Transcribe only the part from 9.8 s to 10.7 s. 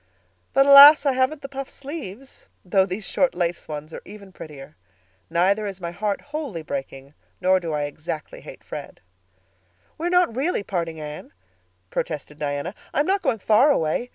"We are not really